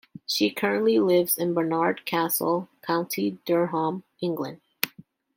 [0.25, 4.59] She currently lives in Barnard Castle, County Durham, England.